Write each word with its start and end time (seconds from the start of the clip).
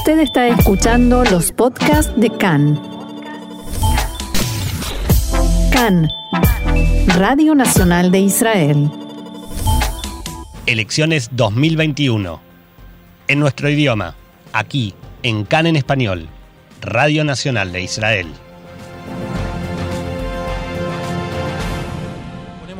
Usted 0.00 0.20
está 0.20 0.48
escuchando 0.48 1.24
los 1.24 1.52
podcasts 1.52 2.10
de 2.16 2.30
CAN. 2.30 2.80
CAN, 5.70 6.08
Radio 7.18 7.54
Nacional 7.54 8.10
de 8.10 8.20
Israel. 8.20 8.90
Elecciones 10.64 11.28
2021. 11.32 12.40
En 13.28 13.40
nuestro 13.40 13.68
idioma, 13.68 14.14
aquí, 14.54 14.94
en 15.22 15.44
CAN 15.44 15.66
en 15.66 15.76
español, 15.76 16.30
Radio 16.80 17.22
Nacional 17.22 17.70
de 17.70 17.82
Israel. 17.82 18.28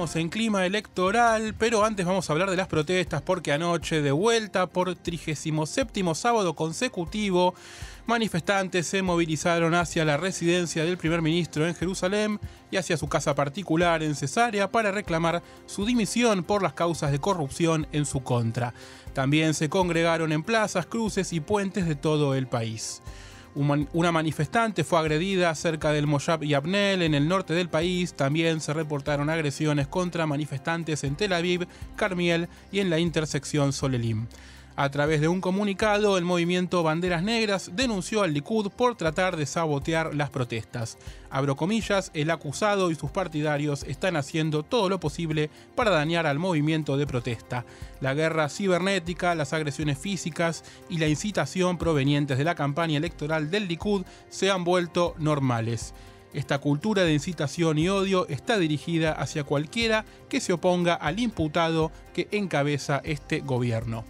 En 0.00 0.30
clima 0.30 0.64
electoral, 0.64 1.54
pero 1.58 1.84
antes 1.84 2.06
vamos 2.06 2.28
a 2.28 2.32
hablar 2.32 2.48
de 2.48 2.56
las 2.56 2.68
protestas 2.68 3.20
porque 3.20 3.52
anoche, 3.52 4.00
de 4.00 4.12
vuelta 4.12 4.66
por 4.66 4.94
37 4.94 6.14
sábado 6.14 6.56
consecutivo, 6.56 7.54
manifestantes 8.06 8.86
se 8.86 9.02
movilizaron 9.02 9.74
hacia 9.74 10.06
la 10.06 10.16
residencia 10.16 10.84
del 10.84 10.96
primer 10.96 11.20
ministro 11.20 11.66
en 11.66 11.74
Jerusalén 11.74 12.40
y 12.70 12.78
hacia 12.78 12.96
su 12.96 13.08
casa 13.08 13.34
particular 13.34 14.02
en 14.02 14.14
Cesarea 14.14 14.70
para 14.70 14.90
reclamar 14.90 15.42
su 15.66 15.84
dimisión 15.84 16.44
por 16.44 16.62
las 16.62 16.72
causas 16.72 17.12
de 17.12 17.18
corrupción 17.18 17.86
en 17.92 18.06
su 18.06 18.22
contra. 18.22 18.72
También 19.12 19.52
se 19.52 19.68
congregaron 19.68 20.32
en 20.32 20.42
plazas, 20.42 20.86
cruces 20.86 21.34
y 21.34 21.40
puentes 21.40 21.86
de 21.86 21.94
todo 21.94 22.34
el 22.34 22.46
país. 22.46 23.02
Una 23.54 24.12
manifestante 24.12 24.84
fue 24.84 25.00
agredida 25.00 25.52
cerca 25.56 25.90
del 25.90 26.06
Moshab 26.06 26.44
Yabnel 26.44 27.02
en 27.02 27.14
el 27.14 27.26
norte 27.26 27.52
del 27.52 27.68
país. 27.68 28.14
También 28.14 28.60
se 28.60 28.72
reportaron 28.72 29.28
agresiones 29.28 29.88
contra 29.88 30.26
manifestantes 30.26 31.02
en 31.02 31.16
Tel 31.16 31.32
Aviv, 31.32 31.66
Carmiel 31.96 32.48
y 32.70 32.78
en 32.78 32.90
la 32.90 33.00
intersección 33.00 33.72
Solelim. 33.72 34.26
A 34.76 34.88
través 34.90 35.20
de 35.20 35.28
un 35.28 35.40
comunicado, 35.40 36.16
el 36.16 36.24
movimiento 36.24 36.82
Banderas 36.82 37.22
Negras 37.22 37.72
denunció 37.74 38.22
al 38.22 38.32
Likud 38.32 38.70
por 38.70 38.96
tratar 38.96 39.36
de 39.36 39.44
sabotear 39.44 40.14
las 40.14 40.30
protestas. 40.30 40.96
Abro 41.28 41.56
comillas, 41.56 42.10
el 42.14 42.30
acusado 42.30 42.90
y 42.90 42.94
sus 42.94 43.10
partidarios 43.10 43.82
están 43.82 44.16
haciendo 44.16 44.62
todo 44.62 44.88
lo 44.88 45.00
posible 45.00 45.50
para 45.74 45.90
dañar 45.90 46.26
al 46.26 46.38
movimiento 46.38 46.96
de 46.96 47.06
protesta. 47.06 47.64
La 48.00 48.14
guerra 48.14 48.48
cibernética, 48.48 49.34
las 49.34 49.52
agresiones 49.52 49.98
físicas 49.98 50.64
y 50.88 50.98
la 50.98 51.08
incitación 51.08 51.76
provenientes 51.76 52.38
de 52.38 52.44
la 52.44 52.54
campaña 52.54 52.96
electoral 52.96 53.50
del 53.50 53.68
Likud 53.68 54.04
se 54.30 54.50
han 54.50 54.64
vuelto 54.64 55.14
normales. 55.18 55.94
Esta 56.32 56.58
cultura 56.58 57.02
de 57.02 57.12
incitación 57.12 57.76
y 57.76 57.88
odio 57.88 58.28
está 58.28 58.56
dirigida 58.56 59.12
hacia 59.12 59.42
cualquiera 59.42 60.04
que 60.28 60.40
se 60.40 60.52
oponga 60.52 60.94
al 60.94 61.18
imputado 61.18 61.90
que 62.14 62.28
encabeza 62.30 63.00
este 63.04 63.40
gobierno. 63.40 64.04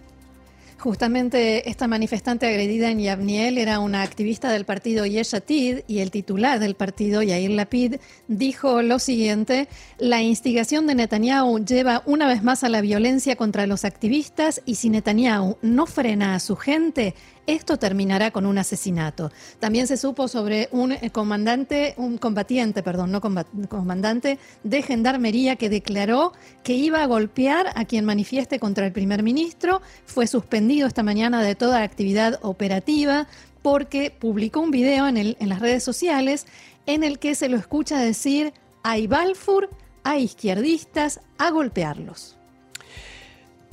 Justamente 0.81 1.69
esta 1.69 1.87
manifestante 1.87 2.47
agredida 2.47 2.91
en 2.91 3.01
Yavniel 3.01 3.59
era 3.59 3.81
una 3.81 4.01
activista 4.01 4.51
del 4.51 4.65
partido 4.65 5.05
Yeshatid 5.05 5.81
y 5.87 5.99
el 5.99 6.11
titular 6.11 6.59
del 6.59 6.75
partido, 6.75 7.23
Yair 7.23 7.51
Lapid, 7.51 7.97
dijo 8.29 8.81
lo 8.81 8.99
siguiente, 8.99 9.69
la 9.99 10.23
instigación 10.23 10.87
de 10.87 10.95
Netanyahu 10.95 11.63
lleva 11.67 12.03
una 12.07 12.27
vez 12.27 12.43
más 12.43 12.65
a 12.65 12.71
la 12.71 12.81
violencia 12.81 13.37
contra 13.37 13.67
los 13.67 13.85
activistas 13.85 14.63
y 14.65 14.77
si 14.77 14.89
Netanyahu 14.89 15.59
no 15.61 15.85
frena 15.85 16.35
a 16.35 16.41
su 16.41 16.57
gente, 16.57 17.15
esto 17.53 17.79
terminará 17.79 18.31
con 18.31 18.47
un 18.47 18.59
asesinato. 18.59 19.31
También 19.59 19.87
se 19.87 19.97
supo 19.97 20.29
sobre 20.29 20.69
un 20.73 20.93
eh, 20.93 21.11
comandante, 21.11 21.95
un 21.97 22.19
combatiente, 22.19 22.83
perdón, 22.83 23.13
no 23.13 23.21
comandante 23.21 24.39
de 24.65 24.83
gendarmería 24.83 25.57
que 25.57 25.69
declaró 25.69 26.33
que 26.63 26.75
iba 26.75 27.03
a 27.03 27.07
golpear 27.07 27.73
a 27.75 27.85
quien 27.85 28.05
manifieste 28.05 28.59
contra 28.59 28.87
el 28.87 28.93
primer 28.93 29.23
ministro. 29.23 29.83
Fue 30.07 30.27
suspendido 30.27 30.87
esta 30.87 31.03
mañana 31.03 31.43
de 31.43 31.55
toda 31.55 31.83
actividad 31.83 32.39
operativa 32.43 33.27
porque 33.63 34.11
publicó 34.11 34.61
un 34.61 34.71
video 34.71 35.07
en, 35.07 35.37
las 35.41 35.61
redes 35.61 35.85
sociales 35.85 36.47
en 36.87 37.05
el 37.05 37.19
que 37.19 37.35
se 37.35 37.49
lo 37.49 37.57
escucha 37.57 37.99
decir 37.99 38.53
hay 38.83 39.07
Balfour, 39.07 39.69
hay 40.03 40.25
izquierdistas, 40.25 41.21
a 41.39 41.51
golpearlos. 41.51 42.40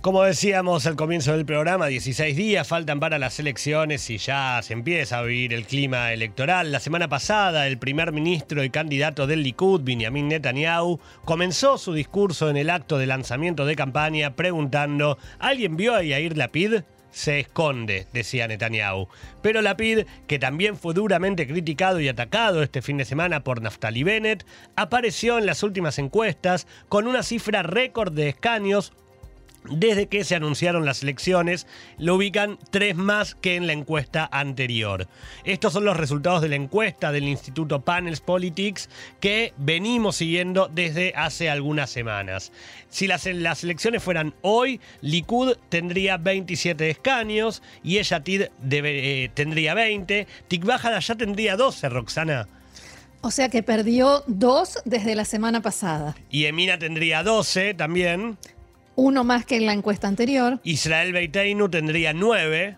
Como 0.07 0.23
decíamos 0.23 0.85
al 0.85 0.95
comienzo 0.95 1.33
del 1.33 1.45
programa, 1.45 1.87
16 1.87 2.33
días 2.37 2.65
faltan 2.65 3.01
para 3.01 3.19
las 3.19 3.41
elecciones 3.41 4.09
y 4.09 4.17
ya 4.17 4.57
se 4.63 4.71
empieza 4.71 5.19
a 5.19 5.23
vivir 5.23 5.53
el 5.53 5.65
clima 5.65 6.13
electoral. 6.13 6.71
La 6.71 6.79
semana 6.79 7.09
pasada, 7.09 7.67
el 7.67 7.77
primer 7.77 8.13
ministro 8.13 8.63
y 8.63 8.69
candidato 8.69 9.27
del 9.27 9.43
Likud, 9.43 9.81
Benjamin 9.83 10.29
Netanyahu, 10.29 11.01
comenzó 11.25 11.77
su 11.77 11.91
discurso 11.91 12.49
en 12.49 12.55
el 12.55 12.69
acto 12.69 12.97
de 12.97 13.05
lanzamiento 13.05 13.65
de 13.65 13.75
campaña 13.75 14.33
preguntando: 14.37 15.17
¿Alguien 15.39 15.75
vio 15.75 15.93
a 15.93 16.03
Yair 16.03 16.37
Lapid? 16.37 16.83
se 17.11 17.41
esconde, 17.41 18.07
decía 18.13 18.47
Netanyahu. 18.47 19.09
Pero 19.41 19.61
Lapid, 19.61 20.05
que 20.25 20.39
también 20.39 20.77
fue 20.77 20.93
duramente 20.93 21.47
criticado 21.47 21.99
y 21.99 22.07
atacado 22.07 22.63
este 22.63 22.81
fin 22.81 22.95
de 22.95 23.03
semana 23.03 23.43
por 23.43 23.61
Naftali 23.61 24.03
Bennett, 24.03 24.45
apareció 24.77 25.37
en 25.37 25.45
las 25.45 25.63
últimas 25.63 25.99
encuestas 25.99 26.65
con 26.87 27.07
una 27.07 27.23
cifra 27.23 27.61
récord 27.63 28.13
de 28.13 28.29
escaños, 28.29 28.93
desde 29.69 30.07
que 30.07 30.23
se 30.23 30.35
anunciaron 30.35 30.85
las 30.85 31.03
elecciones, 31.03 31.67
lo 31.97 32.15
ubican 32.15 32.57
tres 32.69 32.95
más 32.95 33.35
que 33.35 33.55
en 33.55 33.67
la 33.67 33.73
encuesta 33.73 34.27
anterior. 34.31 35.07
Estos 35.43 35.73
son 35.73 35.85
los 35.85 35.97
resultados 35.97 36.41
de 36.41 36.49
la 36.49 36.55
encuesta 36.55 37.11
del 37.11 37.25
Instituto 37.25 37.81
Panels 37.81 38.21
Politics 38.21 38.89
que 39.19 39.53
venimos 39.57 40.17
siguiendo 40.17 40.69
desde 40.73 41.13
hace 41.15 41.49
algunas 41.49 41.89
semanas. 41.89 42.51
Si 42.89 43.07
las, 43.07 43.25
elecciones 43.25 44.01
fueran 44.01 44.33
hoy, 44.41 44.79
Likud 45.01 45.57
tendría 45.69 46.17
27 46.17 46.89
escaños 46.89 47.61
y 47.83 47.97
Eyatid 47.97 48.43
eh, 48.71 49.29
tendría 49.33 49.73
20. 49.73 50.27
Tikvah 50.47 50.99
ya 50.99 51.15
tendría 51.15 51.57
12, 51.57 51.89
Roxana. 51.89 52.47
O 53.21 53.31
sea 53.31 53.49
que 53.49 53.63
perdió 53.63 54.23
dos 54.27 54.79
desde 54.85 55.15
la 55.15 55.25
semana 55.25 55.61
pasada. 55.61 56.15
Y 56.29 56.45
Emina 56.45 56.77
tendría 56.77 57.23
12 57.23 57.73
también 57.73 58.37
uno 58.97 59.23
más 59.23 59.45
que 59.45 59.55
en 59.55 59.65
la 59.65 59.73
encuesta 59.73 60.09
anterior. 60.09 60.59
Israel 60.63 61.13
Beiteinu 61.13 61.69
tendría 61.69 62.11
nueve. 62.11 62.75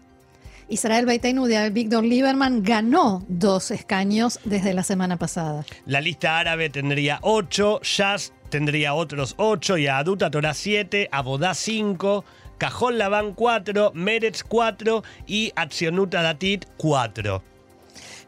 Israel 0.68 1.08
Beiteinu 1.08 1.46
de 1.46 1.70
Víctor 1.72 2.04
Lieberman 2.04 2.62
ganó 2.62 3.26
dos 3.28 3.72
escaños 3.72 4.40
desde 4.44 4.74
la 4.74 4.84
semana 4.84 5.18
pasada. 5.18 5.66
La 5.88 6.02
lista 6.02 6.38
árabe 6.38 6.70
tendría 6.70 7.18
ocho, 7.24 7.82
Jazz 7.82 8.34
tendría 8.50 8.94
otros 8.94 9.34
ocho, 9.38 9.78
y 9.78 9.88
Aduta 9.88 10.30
Torah 10.30 10.54
siete, 10.54 11.10
Abodá 11.12 11.56
cinco, 11.56 12.26
Cajón 12.60 12.98
Labán 12.98 13.34
cuatro, 13.34 13.92
Meretz 13.96 14.44
cuatro 14.44 15.04
y 15.26 15.54
Accionuta 15.56 16.22
Datit 16.22 16.66
cuatro. 16.78 17.42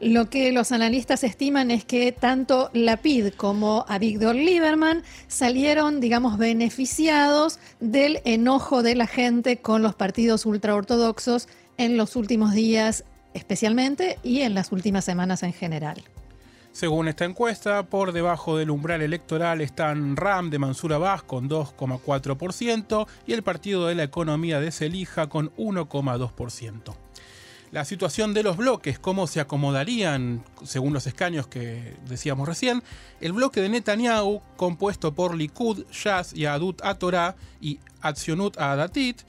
Lo 0.02 0.32
que 0.32 0.52
los 0.52 0.72
analistas 0.72 1.24
estiman 1.24 1.70
es 1.70 1.86
que 1.86 2.12
tanto 2.12 2.72
Lapid 2.74 3.34
como 3.38 3.86
a 3.88 4.00
Víctor 4.00 4.34
Lieberman 4.34 5.04
salieron, 5.28 6.00
digamos, 6.00 6.40
beneficiados 6.40 7.60
del 7.80 8.20
enojo 8.26 8.82
de 8.82 8.96
la 8.96 9.06
gente 9.06 9.58
con 9.58 9.84
los 9.84 9.94
partidos 9.94 10.48
ultraortodoxos 10.48 11.48
en 11.78 11.98
los 11.98 12.16
últimos 12.16 12.54
días 12.54 13.04
especialmente 13.36 14.18
y 14.24 14.42
en 14.42 14.56
las 14.56 14.72
últimas 14.72 15.06
semanas 15.06 15.44
en 15.44 15.54
general. 15.54 16.02
Según 16.72 17.08
esta 17.08 17.26
encuesta, 17.26 17.84
por 17.84 18.12
debajo 18.12 18.58
del 18.58 18.72
umbral 18.72 19.04
electoral 19.04 19.62
están 19.62 20.16
RAM 20.16 20.50
de 20.50 20.58
Mansura 20.58 20.96
Abbas 20.96 21.22
con 21.22 21.48
2,4% 21.48 23.08
y 23.28 23.34
el 23.34 23.44
Partido 23.44 23.86
de 23.86 23.94
la 23.94 24.04
Economía 24.04 24.60
de 24.60 24.72
Selija 24.72 25.30
con 25.30 25.54
1,2% 25.58 26.96
la 27.72 27.86
situación 27.86 28.34
de 28.34 28.44
los 28.44 28.58
bloques, 28.58 29.00
cómo 29.00 29.28
se 29.28 29.40
acomodarían 29.40 30.44
según 30.64 30.94
los 30.94 31.08
escaños 31.08 31.48
que 31.48 31.96
decíamos 32.08 32.48
recién. 32.48 32.84
El 33.22 33.32
bloque 33.32 33.62
de 33.62 33.70
Netanyahu, 33.70 34.42
compuesto 34.58 35.14
por 35.14 35.36
Likud, 35.36 35.86
Shas 35.90 36.34
y 36.34 36.46
Adut 36.46 36.82
Atorah 36.84 37.36
y 37.62 37.80
Atzionut 38.02 38.58
Adatit, 38.58 39.22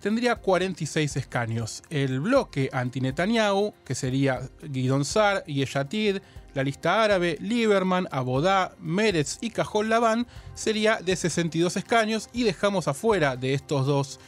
tendría 0.00 0.36
46 0.36 1.16
escaños. 1.16 1.82
El 1.90 2.20
bloque 2.20 2.70
anti-Netanyahu, 2.72 3.74
que 3.84 3.96
sería 3.96 4.40
Gidon 4.72 5.04
Sar, 5.04 5.44
Yeshatid, 5.46 6.18
la 6.54 6.62
lista 6.62 7.02
árabe, 7.02 7.38
Lieberman, 7.40 8.08
Abodá, 8.12 8.72
Meretz 8.80 9.38
y 9.40 9.50
Cajol 9.50 9.88
Labán, 9.88 10.26
sería 10.54 10.98
de 10.98 11.16
62 11.16 11.76
escaños 11.76 12.28
y 12.32 12.44
dejamos 12.44 12.86
afuera 12.86 13.36
de 13.36 13.54
estos 13.54 13.86
dos 13.86 14.20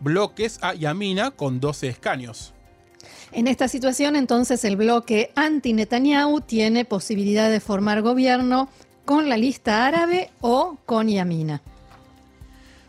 bloques 0.00 0.58
a 0.62 0.74
Yamina 0.74 1.30
con 1.30 1.60
12 1.60 1.88
escaños. 1.88 2.54
En 3.32 3.46
esta 3.46 3.68
situación, 3.68 4.16
entonces, 4.16 4.64
el 4.64 4.76
bloque 4.76 5.30
anti-Netanyahu 5.36 6.40
tiene 6.40 6.84
posibilidad 6.84 7.50
de 7.50 7.60
formar 7.60 8.02
gobierno 8.02 8.68
con 9.04 9.28
la 9.28 9.36
lista 9.36 9.86
árabe 9.86 10.30
o 10.40 10.76
con 10.86 11.08
Yamina. 11.08 11.62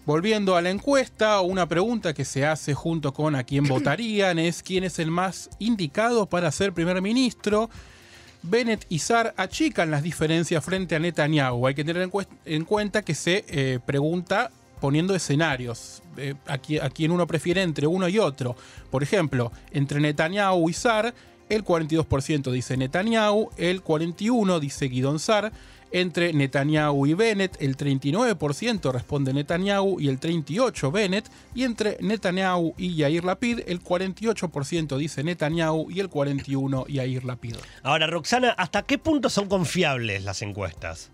Volviendo 0.06 0.56
a 0.56 0.62
la 0.62 0.72
encuesta, 0.72 1.42
una 1.42 1.68
pregunta 1.68 2.14
que 2.14 2.26
se 2.26 2.46
hace 2.46 2.74
junto 2.74 3.14
con 3.14 3.36
a 3.36 3.44
quién 3.44 3.64
votarían 3.68 4.40
es 4.40 4.64
quién 4.64 4.84
es 4.84 5.00
el 5.00 5.12
más 5.12 5.50
indicado 5.60 6.26
para 6.26 6.52
ser 6.52 6.74
primer 6.74 7.02
ministro. 7.02 7.70
Bennett 8.44 8.86
y 8.90 9.00
Sar 9.00 9.36
achican 9.38 9.92
las 9.92 10.02
diferencias 10.02 10.64
frente 10.66 10.96
a 10.96 11.00
Netanyahu. 11.00 11.68
Hay 11.68 11.76
que 11.76 11.84
tener 11.84 12.10
en, 12.46 12.66
cuenta 12.66 13.04
que 13.04 13.14
se 13.14 13.46
eh, 13.48 13.80
pregunta 13.86 14.52
poniendo 14.82 15.16
escenarios. 15.16 16.02
Eh, 16.18 16.34
a, 16.48 16.58
qui- 16.62 16.82
a 16.82 16.90
quien 16.90 17.12
uno 17.12 17.26
prefiere 17.26 17.62
entre 17.62 17.88
uno 17.88 18.10
y 18.10 18.20
otro. 18.20 18.58
Por 18.90 19.02
ejemplo, 19.04 19.54
entre 19.72 20.02
Netanyahu 20.02 20.70
y 20.70 20.74
Sar, 20.74 21.14
el 21.48 21.64
42% 21.64 22.52
dice 22.52 22.76
Netanyahu, 22.76 23.50
el 23.58 23.82
41% 23.84 24.60
dice 24.60 24.86
Guidon 24.88 25.20
Sar. 25.20 25.54
Entre 25.94 26.32
Netanyahu 26.32 27.06
y 27.06 27.14
Bennett, 27.16 27.62
el 27.62 27.76
39% 27.76 28.94
responde 28.94 29.34
Netanyahu 29.34 30.00
y 30.00 30.08
el 30.08 30.22
38% 30.22 30.90
Bennett. 30.90 31.30
Y 31.54 31.64
entre 31.66 31.98
Netanyahu 32.00 32.74
y 32.78 32.96
Yair 32.96 33.26
Lapid, 33.26 33.60
el 33.68 33.84
48% 33.84 34.98
dice 34.98 35.22
Netanyahu 35.26 35.92
y 35.92 36.00
el 36.00 36.10
41% 36.10 36.88
Yair 36.88 37.26
Lapid. 37.26 37.56
Ahora, 37.84 38.08
Roxana, 38.08 38.52
¿hasta 38.52 38.84
qué 38.84 38.98
punto 38.98 39.30
son 39.30 39.50
confiables 39.50 40.24
las 40.24 40.42
encuestas? 40.42 41.12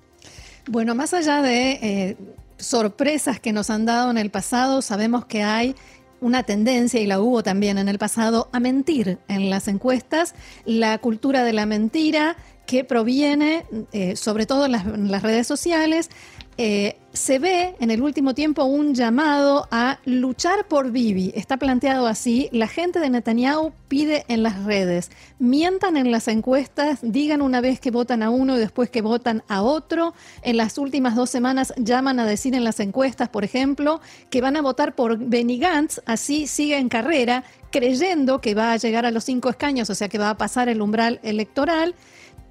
Bueno, 0.69 0.94
más 0.94 1.12
allá 1.16 1.42
de 1.42 1.72
eh, 1.72 2.18
sorpresas 2.57 3.39
que 3.39 3.54
nos 3.54 3.69
han 3.69 3.86
dado 3.86 4.12
en 4.12 4.18
el 4.18 4.30
pasado, 4.30 4.81
sabemos 4.81 5.25
que 5.25 5.44
hay 5.44 5.75
una 6.19 6.44
tendencia, 6.44 7.00
y 7.00 7.06
la 7.06 7.19
hubo 7.19 7.44
también 7.44 7.77
en 7.77 7.89
el 7.89 8.00
pasado, 8.00 8.50
a 8.51 8.59
mentir 8.59 9.19
en 9.27 9.50
las 9.50 9.68
encuestas. 9.68 10.33
La 10.65 10.98
cultura 10.98 11.44
de 11.44 11.54
la 11.54 11.65
mentira 11.65 12.38
que 12.65 12.83
proviene, 12.83 13.65
eh, 13.92 14.15
sobre 14.15 14.45
todo 14.45 14.65
en 14.65 14.71
las, 14.71 14.86
en 14.86 15.12
las 15.12 15.24
redes 15.24 15.48
sociales, 15.48 16.09
eh, 16.57 16.98
se 17.13 17.39
ve 17.39 17.75
en 17.80 17.92
el 17.92 18.01
último 18.01 18.33
tiempo 18.33 18.63
un 18.63 18.94
llamado 18.94 19.68
a 19.71 20.00
luchar 20.06 20.68
por 20.68 20.92
Bibi. 20.92 21.31
Está 21.36 21.57
planteado 21.57 22.07
así. 22.07 22.50
La 22.51 22.68
gente 22.68 23.00
de 23.00 23.09
Netanyahu 23.09 23.74
pide 23.88 24.24
en 24.27 24.44
las 24.44 24.63
redes, 24.63 25.12
mientan 25.39 25.98
en 25.98 26.12
las 26.12 26.27
encuestas, 26.27 27.00
digan 27.01 27.42
una 27.42 27.62
vez 27.62 27.80
que 27.80 27.92
votan 27.92 28.21
a 28.21 28.30
uno 28.30 28.56
y 28.56 28.59
después 28.59 28.89
que 28.89 29.01
votan 29.01 29.44
a 29.48 29.62
otro. 29.62 30.13
En 30.42 30.57
las 30.57 30.77
últimas 30.77 31.15
dos 31.15 31.30
semanas 31.30 31.74
llaman 31.77 32.19
a 32.19 32.25
decir 32.25 32.54
en 32.54 32.63
las 32.63 32.80
encuestas, 32.80 33.30
por 33.30 33.44
ejemplo, 33.44 34.00
que 34.30 34.42
van 34.42 34.56
a 34.56 34.62
votar 34.62 34.95
por 34.95 35.18
Benny 35.18 35.57
Gantz, 35.57 36.01
así 36.06 36.48
sigue 36.48 36.77
en 36.77 36.89
carrera, 36.89 37.44
creyendo 37.71 38.42
que 38.42 38.56
va 38.56 38.71
a 38.74 38.77
llegar 38.77 39.06
a 39.06 39.12
los 39.12 39.24
cinco 39.24 39.50
escaños, 39.50 39.89
o 39.89 39.95
sea 39.95 40.09
que 40.09 40.18
va 40.18 40.30
a 40.30 40.38
pasar 40.38 40.69
el 40.69 40.81
umbral 40.81 41.19
electoral 41.24 41.95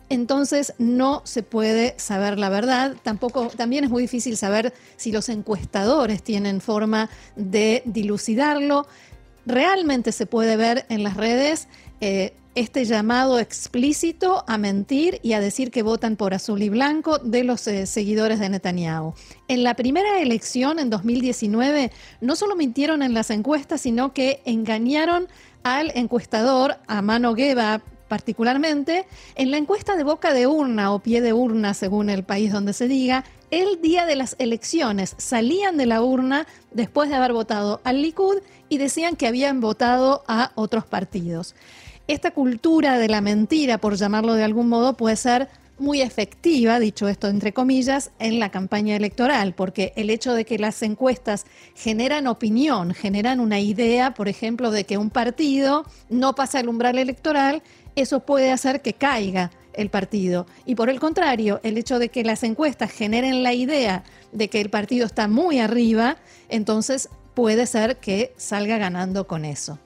entonces 0.08 0.74
no 0.78 1.22
se 1.24 1.42
puede 1.42 1.94
saber 1.98 2.38
la 2.38 2.48
verdad. 2.48 2.96
Tampoco, 3.02 3.48
también 3.48 3.84
es 3.84 3.90
muy 3.90 4.02
difícil 4.02 4.36
saber 4.36 4.72
si 4.96 5.12
los 5.12 5.28
encuestadores 5.28 6.22
tienen 6.22 6.60
forma 6.60 7.10
de 7.34 7.82
dilucidarlo. 7.86 8.86
Realmente 9.46 10.12
se 10.12 10.26
puede 10.26 10.56
ver 10.56 10.86
en 10.88 11.02
las 11.02 11.16
redes 11.16 11.68
eh, 12.00 12.34
este 12.54 12.84
llamado 12.84 13.38
explícito 13.38 14.42
a 14.48 14.58
mentir 14.58 15.20
y 15.22 15.34
a 15.34 15.40
decir 15.40 15.70
que 15.70 15.82
votan 15.82 16.16
por 16.16 16.34
azul 16.34 16.62
y 16.62 16.70
blanco 16.70 17.18
de 17.18 17.44
los 17.44 17.66
eh, 17.66 17.86
seguidores 17.86 18.40
de 18.40 18.48
Netanyahu. 18.48 19.14
En 19.48 19.62
la 19.62 19.74
primera 19.74 20.20
elección, 20.20 20.78
en 20.78 20.88
2019, 20.88 21.92
no 22.20 22.34
solo 22.34 22.56
mintieron 22.56 23.02
en 23.02 23.12
las 23.12 23.30
encuestas, 23.30 23.82
sino 23.82 24.14
que 24.14 24.40
engañaron 24.46 25.28
al 25.64 25.92
encuestador, 25.94 26.76
a 26.86 27.02
Mano 27.02 27.34
Geba 27.34 27.82
particularmente, 28.08 29.06
en 29.34 29.50
la 29.50 29.56
encuesta 29.56 29.96
de 29.96 30.04
boca 30.04 30.32
de 30.32 30.46
urna 30.46 30.92
o 30.92 31.00
pie 31.00 31.20
de 31.20 31.32
urna, 31.32 31.74
según 31.74 32.10
el 32.10 32.24
país 32.24 32.52
donde 32.52 32.72
se 32.72 32.88
diga, 32.88 33.24
el 33.50 33.80
día 33.80 34.06
de 34.06 34.16
las 34.16 34.36
elecciones 34.38 35.14
salían 35.18 35.76
de 35.76 35.86
la 35.86 36.02
urna 36.02 36.46
después 36.72 37.08
de 37.08 37.16
haber 37.16 37.32
votado 37.32 37.80
al 37.84 38.02
Likud 38.02 38.38
y 38.68 38.78
decían 38.78 39.16
que 39.16 39.26
habían 39.26 39.60
votado 39.60 40.24
a 40.26 40.52
otros 40.54 40.84
partidos. 40.84 41.54
Esta 42.08 42.30
cultura 42.30 42.98
de 42.98 43.08
la 43.08 43.20
mentira, 43.20 43.78
por 43.78 43.96
llamarlo 43.96 44.34
de 44.34 44.44
algún 44.44 44.68
modo, 44.68 44.96
puede 44.96 45.16
ser 45.16 45.48
muy 45.78 46.00
efectiva, 46.00 46.78
dicho 46.78 47.08
esto 47.08 47.28
entre 47.28 47.52
comillas, 47.52 48.10
en 48.18 48.38
la 48.38 48.50
campaña 48.50 48.96
electoral, 48.96 49.54
porque 49.54 49.92
el 49.96 50.10
hecho 50.10 50.34
de 50.34 50.44
que 50.44 50.58
las 50.58 50.82
encuestas 50.82 51.46
generan 51.74 52.26
opinión, 52.26 52.94
generan 52.94 53.40
una 53.40 53.60
idea, 53.60 54.14
por 54.14 54.28
ejemplo, 54.28 54.70
de 54.70 54.84
que 54.84 54.98
un 54.98 55.10
partido 55.10 55.84
no 56.08 56.34
pasa 56.34 56.60
el 56.60 56.68
umbral 56.68 56.98
electoral, 56.98 57.62
eso 57.94 58.20
puede 58.20 58.52
hacer 58.52 58.82
que 58.82 58.94
caiga 58.94 59.50
el 59.72 59.90
partido. 59.90 60.46
Y 60.64 60.74
por 60.74 60.90
el 60.90 61.00
contrario, 61.00 61.60
el 61.62 61.78
hecho 61.78 61.98
de 61.98 62.08
que 62.08 62.24
las 62.24 62.42
encuestas 62.42 62.90
generen 62.90 63.42
la 63.42 63.52
idea 63.52 64.04
de 64.32 64.48
que 64.48 64.60
el 64.60 64.70
partido 64.70 65.06
está 65.06 65.28
muy 65.28 65.58
arriba, 65.58 66.16
entonces 66.48 67.08
puede 67.34 67.66
ser 67.66 67.98
que 67.98 68.32
salga 68.36 68.78
ganando 68.78 69.26
con 69.26 69.44
eso. 69.44 69.78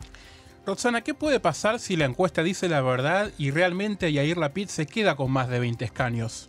Roxana, 0.71 1.01
¿qué 1.01 1.15
puede 1.15 1.41
pasar 1.41 1.81
si 1.81 1.97
la 1.97 2.05
encuesta 2.05 2.45
dice 2.45 2.69
la 2.69 2.81
verdad 2.81 3.33
y 3.37 3.51
realmente 3.51 4.13
Yair 4.13 4.37
Lapid 4.37 4.69
se 4.69 4.87
queda 4.87 5.17
con 5.17 5.29
más 5.33 5.49
de 5.49 5.59
20 5.59 5.85
escaños? 5.85 6.49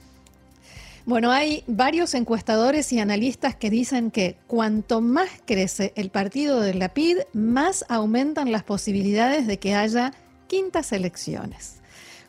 Bueno, 1.07 1.31
hay 1.31 1.63
varios 1.65 2.13
encuestadores 2.13 2.93
y 2.93 2.99
analistas 2.99 3.55
que 3.55 3.71
dicen 3.71 4.11
que 4.11 4.37
cuanto 4.45 5.01
más 5.01 5.27
crece 5.47 5.91
el 5.95 6.11
partido 6.11 6.61
de 6.61 6.75
la 6.75 6.93
PID, 6.93 7.17
más 7.33 7.83
aumentan 7.89 8.51
las 8.51 8.61
posibilidades 8.63 9.47
de 9.47 9.57
que 9.57 9.73
haya 9.73 10.13
quintas 10.45 10.91
elecciones. 10.91 11.81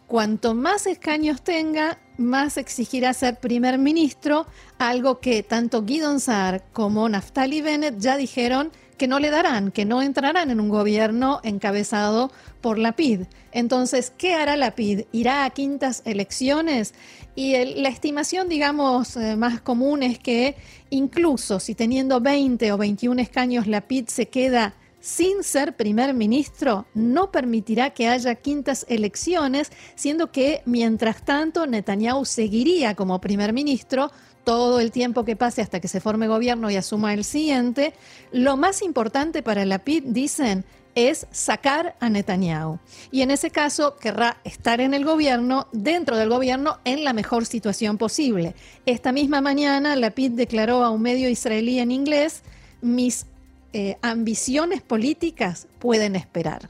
Cuanto 0.07 0.55
más 0.55 0.87
escaños 0.87 1.43
tenga, 1.43 1.99
más 2.17 2.57
exigirá 2.57 3.13
ser 3.13 3.39
primer 3.39 3.77
ministro, 3.77 4.47
algo 4.79 5.21
que 5.21 5.43
tanto 5.43 5.85
Guidon 5.85 6.21
Saar 6.21 6.65
como 6.73 7.07
Naftali 7.07 7.61
Bennett 7.61 7.99
ya 7.99 8.17
dijeron 8.17 8.73
que 9.03 9.09
no 9.09 9.19
le 9.19 9.31
darán, 9.31 9.73
que 9.73 9.85
no 9.85 10.01
entrarán 10.01 10.53
en 10.53 10.61
un 10.61 10.69
gobierno 10.69 11.41
encabezado 11.43 12.31
por 12.61 12.79
la 12.79 12.93
PID. 12.93 13.23
Entonces, 13.51 14.13
¿qué 14.17 14.35
hará 14.35 14.55
la 14.57 14.77
PID? 14.77 15.07
¿Irá 15.11 15.45
a 15.45 15.51
quintas 15.51 16.03
elecciones? 16.05 16.95
Y 17.35 17.57
la 17.81 17.89
estimación, 17.89 18.49
digamos, 18.49 19.17
eh, 19.17 19.35
más 19.35 19.61
común 19.61 20.05
es 20.05 20.21
que 20.21 20.55
incluso 20.91 21.59
si 21.59 21.75
teniendo 21.75 22.21
20 22.21 22.71
o 22.71 22.79
21 22.79 23.21
escaños 23.21 23.67
la 23.67 23.81
PID 23.81 24.07
se 24.07 24.29
queda 24.29 24.77
sin 25.01 25.43
ser 25.43 25.75
primer 25.75 26.15
ministro, 26.15 26.87
no 26.95 27.33
permitirá 27.33 27.91
que 27.91 28.07
haya 28.07 28.37
quintas 28.37 28.87
elecciones, 28.89 29.73
siendo 29.97 30.31
que 30.31 30.63
mientras 30.65 31.25
tanto 31.25 31.67
Netanyahu 31.67 32.25
seguiría 32.25 32.95
como 32.95 33.21
primer 33.21 33.53
ministro 33.53 34.13
todo 34.45 34.81
el 34.81 34.91
tiempo 34.91 35.25
que 35.25 35.37
pase 35.37 35.63
hasta 35.63 35.81
que 35.81 35.89
se 35.89 36.01
forme 36.01 36.29
gobierno 36.29 36.71
y 36.71 36.77
asuma 36.77 37.15
el 37.15 37.25
siguiente. 37.25 37.95
Lo 38.33 38.57
más 38.57 38.83
importante 38.83 39.43
para 39.43 39.65
la 39.65 39.79
PID, 39.79 40.05
dicen, 40.07 40.65
es 40.95 41.27
sacar 41.31 41.97
a 42.01 42.09
Netanyahu. 42.09 42.79
Y 43.11 43.23
en 43.23 43.31
ese 43.31 43.51
caso 43.51 43.97
querrá 43.97 44.39
estar 44.45 44.81
en 44.81 44.95
el 44.95 45.05
gobierno, 45.05 45.69
dentro 45.73 46.17
del 46.17 46.29
gobierno, 46.29 46.79
en 46.85 47.05
la 47.05 47.13
mejor 47.13 47.47
situación 47.47 47.99
posible. 47.99 48.55
Esta 48.87 49.13
misma 49.13 49.41
mañana, 49.41 49.97
la 49.97 50.11
PID 50.11 50.33
declaró 50.33 50.85
a 50.85 50.91
un 50.91 51.03
medio 51.03 51.29
israelí 51.29 51.79
en 51.79 51.91
inglés, 51.91 52.43
mis 52.81 53.27
eh, 53.73 53.97
ambiciones 54.03 54.83
políticas 54.83 55.67
pueden 55.79 56.17
esperar. 56.17 56.69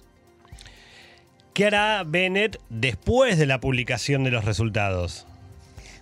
¿Qué 1.53 1.67
hará 1.67 2.03
Bennett 2.05 2.59
después 2.71 3.39
de 3.39 3.47
la 3.47 3.61
publicación 3.61 4.25
de 4.25 4.31
los 4.31 4.45
resultados? 4.45 5.27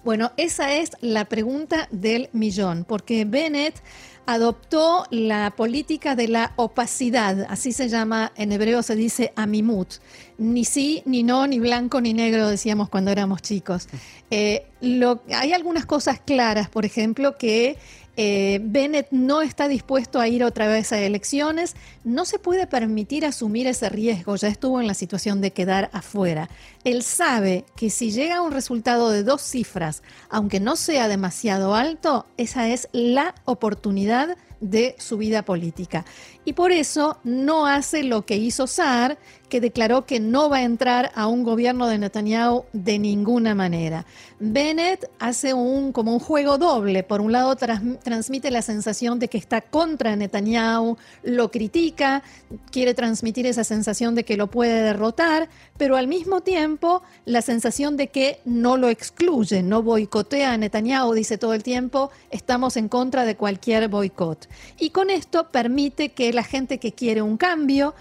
Bueno, 0.02 0.32
esa 0.36 0.72
es 0.74 0.92
la 1.00 1.26
pregunta 1.26 1.86
del 1.90 2.30
millón, 2.32 2.84
porque 2.88 3.26
Bennett 3.26 3.82
adoptó 4.24 5.04
la 5.10 5.50
política 5.56 6.14
de 6.14 6.28
la 6.28 6.52
opacidad, 6.56 7.46
así 7.50 7.72
se 7.72 7.88
llama, 7.88 8.32
en 8.36 8.52
hebreo 8.52 8.82
se 8.82 8.94
dice 8.94 9.32
amimut, 9.36 9.94
ni 10.38 10.64
sí, 10.64 11.02
ni 11.04 11.22
no, 11.22 11.46
ni 11.46 11.58
blanco, 11.58 12.00
ni 12.00 12.14
negro, 12.14 12.48
decíamos 12.48 12.88
cuando 12.88 13.10
éramos 13.10 13.42
chicos. 13.42 13.88
Eh, 14.32 14.68
lo, 14.80 15.24
hay 15.34 15.52
algunas 15.52 15.86
cosas 15.86 16.20
claras, 16.20 16.68
por 16.68 16.84
ejemplo, 16.84 17.36
que 17.36 17.76
eh, 18.22 18.60
Bennett 18.62 19.06
no 19.12 19.40
está 19.40 19.66
dispuesto 19.66 20.20
a 20.20 20.28
ir 20.28 20.44
otra 20.44 20.68
vez 20.68 20.92
a 20.92 21.00
elecciones, 21.00 21.74
no 22.04 22.26
se 22.26 22.38
puede 22.38 22.66
permitir 22.66 23.24
asumir 23.24 23.66
ese 23.66 23.88
riesgo, 23.88 24.36
ya 24.36 24.48
estuvo 24.48 24.78
en 24.78 24.86
la 24.86 24.92
situación 24.92 25.40
de 25.40 25.52
quedar 25.52 25.88
afuera. 25.94 26.50
Él 26.84 27.02
sabe 27.02 27.64
que 27.76 27.88
si 27.88 28.10
llega 28.10 28.36
a 28.36 28.42
un 28.42 28.52
resultado 28.52 29.08
de 29.08 29.22
dos 29.22 29.40
cifras, 29.40 30.02
aunque 30.28 30.60
no 30.60 30.76
sea 30.76 31.08
demasiado 31.08 31.74
alto, 31.74 32.26
esa 32.36 32.68
es 32.68 32.90
la 32.92 33.34
oportunidad 33.46 34.36
de 34.60 34.96
su 34.98 35.16
vida 35.16 35.42
política. 35.42 36.04
Y 36.44 36.52
por 36.52 36.72
eso 36.72 37.18
no 37.24 37.66
hace 37.66 38.02
lo 38.02 38.26
que 38.26 38.36
hizo 38.36 38.66
Saar, 38.66 39.18
que 39.50 39.60
declaró 39.60 40.06
que 40.06 40.20
no 40.20 40.48
va 40.48 40.58
a 40.58 40.62
entrar 40.62 41.12
a 41.14 41.26
un 41.26 41.44
gobierno 41.44 41.86
de 41.86 41.98
Netanyahu 41.98 42.64
de 42.72 42.98
ninguna 42.98 43.54
manera. 43.54 44.06
Bennett 44.38 45.10
hace 45.18 45.52
un, 45.52 45.92
como 45.92 46.14
un 46.14 46.20
juego 46.20 46.56
doble. 46.56 47.02
Por 47.02 47.20
un 47.20 47.32
lado, 47.32 47.54
trans, 47.56 48.00
transmite 48.00 48.50
la 48.50 48.62
sensación 48.62 49.18
de 49.18 49.28
que 49.28 49.36
está 49.36 49.60
contra 49.60 50.16
Netanyahu, 50.16 50.96
lo 51.22 51.50
critica, 51.50 52.22
quiere 52.70 52.94
transmitir 52.94 53.46
esa 53.46 53.64
sensación 53.64 54.14
de 54.14 54.24
que 54.24 54.38
lo 54.38 54.46
puede 54.46 54.82
derrotar, 54.82 55.50
pero 55.76 55.96
al 55.96 56.06
mismo 56.06 56.40
tiempo 56.40 57.02
la 57.26 57.42
sensación 57.42 57.98
de 57.98 58.08
que 58.08 58.40
no 58.46 58.78
lo 58.78 58.88
excluye, 58.88 59.62
no 59.62 59.82
boicotea 59.82 60.52
a 60.52 60.56
Netanyahu, 60.56 61.12
dice 61.12 61.36
todo 61.36 61.52
el 61.52 61.62
tiempo, 61.62 62.10
estamos 62.30 62.78
en 62.78 62.88
contra 62.88 63.26
de 63.26 63.36
cualquier 63.36 63.88
boicot. 63.88 64.48
Y 64.78 64.90
con 64.90 65.10
esto 65.10 65.48
permite 65.50 66.10
que 66.10 66.32
la 66.32 66.44
gente 66.44 66.78
que 66.78 66.92
quiere 66.92 67.20
un 67.20 67.36
cambio, 67.36 67.94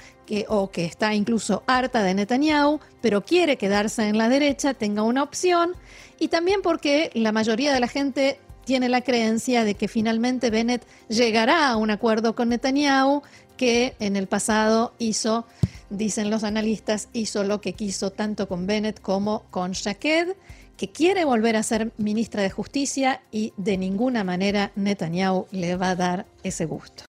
o 0.47 0.71
que 0.71 0.85
está 0.85 1.13
incluso 1.13 1.63
harta 1.67 2.03
de 2.03 2.13
Netanyahu, 2.13 2.79
pero 3.01 3.25
quiere 3.25 3.57
quedarse 3.57 4.07
en 4.07 4.17
la 4.17 4.29
derecha, 4.29 4.73
tenga 4.73 5.03
una 5.03 5.23
opción, 5.23 5.73
y 6.19 6.27
también 6.27 6.61
porque 6.61 7.11
la 7.13 7.31
mayoría 7.31 7.73
de 7.73 7.79
la 7.79 7.87
gente 7.87 8.39
tiene 8.65 8.89
la 8.89 9.01
creencia 9.01 9.63
de 9.63 9.73
que 9.73 9.87
finalmente 9.87 10.51
Bennett 10.51 10.85
llegará 11.07 11.69
a 11.69 11.77
un 11.77 11.89
acuerdo 11.89 12.35
con 12.35 12.49
Netanyahu, 12.49 13.23
que 13.57 13.95
en 13.99 14.15
el 14.15 14.27
pasado 14.27 14.93
hizo, 14.99 15.45
dicen 15.89 16.29
los 16.29 16.43
analistas, 16.43 17.09
hizo 17.13 17.43
lo 17.43 17.61
que 17.61 17.73
quiso 17.73 18.11
tanto 18.11 18.47
con 18.47 18.67
Bennett 18.67 19.01
como 19.01 19.43
con 19.49 19.71
Shaked, 19.71 20.35
que 20.77 20.91
quiere 20.91 21.25
volver 21.25 21.55
a 21.57 21.63
ser 21.63 21.91
ministra 21.97 22.41
de 22.41 22.51
Justicia 22.51 23.21
y 23.31 23.53
de 23.57 23.77
ninguna 23.77 24.23
manera 24.23 24.71
Netanyahu 24.75 25.47
le 25.51 25.75
va 25.75 25.89
a 25.89 25.95
dar 25.95 26.25
ese 26.43 26.65
gusto. 26.65 27.03